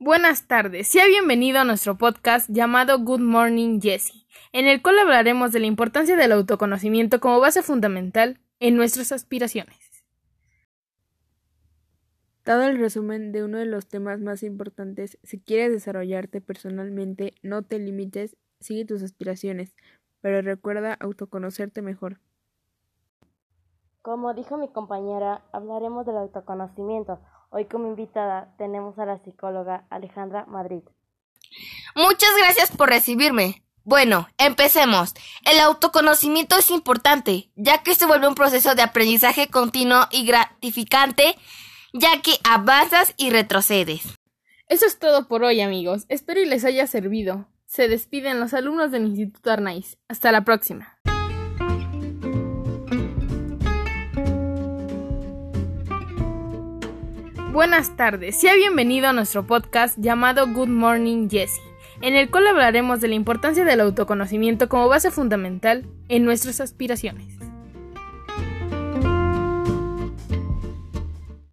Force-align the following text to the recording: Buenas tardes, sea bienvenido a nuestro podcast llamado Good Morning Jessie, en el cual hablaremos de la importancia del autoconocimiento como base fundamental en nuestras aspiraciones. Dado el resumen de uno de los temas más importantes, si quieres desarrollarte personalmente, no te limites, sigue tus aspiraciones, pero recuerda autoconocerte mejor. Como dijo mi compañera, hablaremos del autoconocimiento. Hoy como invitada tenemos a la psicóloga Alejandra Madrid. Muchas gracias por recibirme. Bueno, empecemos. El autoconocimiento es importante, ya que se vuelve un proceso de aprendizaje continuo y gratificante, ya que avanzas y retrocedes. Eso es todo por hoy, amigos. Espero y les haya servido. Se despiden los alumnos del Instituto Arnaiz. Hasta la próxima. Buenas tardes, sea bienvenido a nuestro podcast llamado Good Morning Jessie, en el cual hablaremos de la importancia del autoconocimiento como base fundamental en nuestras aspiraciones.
Buenas 0.00 0.46
tardes, 0.46 0.86
sea 0.86 1.08
bienvenido 1.08 1.58
a 1.58 1.64
nuestro 1.64 1.98
podcast 1.98 2.48
llamado 2.48 3.00
Good 3.00 3.18
Morning 3.18 3.80
Jessie, 3.80 4.26
en 4.52 4.68
el 4.68 4.80
cual 4.80 4.96
hablaremos 5.00 5.50
de 5.50 5.58
la 5.58 5.66
importancia 5.66 6.14
del 6.14 6.30
autoconocimiento 6.30 7.18
como 7.18 7.40
base 7.40 7.64
fundamental 7.64 8.38
en 8.60 8.76
nuestras 8.76 9.10
aspiraciones. 9.10 10.04
Dado 12.44 12.68
el 12.68 12.78
resumen 12.78 13.32
de 13.32 13.42
uno 13.42 13.58
de 13.58 13.66
los 13.66 13.88
temas 13.88 14.20
más 14.20 14.44
importantes, 14.44 15.18
si 15.24 15.40
quieres 15.40 15.72
desarrollarte 15.72 16.40
personalmente, 16.40 17.34
no 17.42 17.62
te 17.62 17.80
limites, 17.80 18.36
sigue 18.60 18.84
tus 18.84 19.02
aspiraciones, 19.02 19.74
pero 20.20 20.42
recuerda 20.42 20.94
autoconocerte 20.94 21.82
mejor. 21.82 22.20
Como 24.02 24.34
dijo 24.34 24.56
mi 24.56 24.68
compañera, 24.68 25.42
hablaremos 25.52 26.06
del 26.06 26.16
autoconocimiento. 26.16 27.20
Hoy 27.50 27.64
como 27.66 27.88
invitada 27.88 28.54
tenemos 28.58 28.98
a 28.98 29.06
la 29.06 29.18
psicóloga 29.24 29.86
Alejandra 29.90 30.46
Madrid. 30.46 30.82
Muchas 31.94 32.30
gracias 32.38 32.70
por 32.76 32.88
recibirme. 32.88 33.62
Bueno, 33.84 34.28
empecemos. 34.36 35.14
El 35.50 35.58
autoconocimiento 35.60 36.58
es 36.58 36.70
importante, 36.70 37.50
ya 37.56 37.82
que 37.82 37.94
se 37.94 38.06
vuelve 38.06 38.28
un 38.28 38.34
proceso 38.34 38.74
de 38.74 38.82
aprendizaje 38.82 39.48
continuo 39.48 40.06
y 40.10 40.26
gratificante, 40.26 41.36
ya 41.94 42.20
que 42.20 42.32
avanzas 42.44 43.14
y 43.16 43.30
retrocedes. 43.30 44.02
Eso 44.68 44.84
es 44.84 44.98
todo 44.98 45.26
por 45.26 45.42
hoy, 45.42 45.62
amigos. 45.62 46.04
Espero 46.08 46.40
y 46.40 46.44
les 46.44 46.66
haya 46.66 46.86
servido. 46.86 47.48
Se 47.64 47.88
despiden 47.88 48.40
los 48.40 48.52
alumnos 48.52 48.90
del 48.90 49.06
Instituto 49.06 49.50
Arnaiz. 49.50 49.96
Hasta 50.08 50.32
la 50.32 50.42
próxima. 50.44 50.97
Buenas 57.52 57.96
tardes, 57.96 58.38
sea 58.38 58.54
bienvenido 58.54 59.08
a 59.08 59.14
nuestro 59.14 59.46
podcast 59.46 59.96
llamado 59.98 60.46
Good 60.46 60.68
Morning 60.68 61.30
Jessie, 61.30 61.62
en 62.02 62.14
el 62.14 62.30
cual 62.30 62.46
hablaremos 62.46 63.00
de 63.00 63.08
la 63.08 63.14
importancia 63.14 63.64
del 63.64 63.80
autoconocimiento 63.80 64.68
como 64.68 64.86
base 64.86 65.10
fundamental 65.10 65.86
en 66.08 66.26
nuestras 66.26 66.60
aspiraciones. 66.60 67.47